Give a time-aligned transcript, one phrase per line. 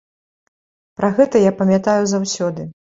[1.01, 2.71] Пра гэта я памятаю заўсёды.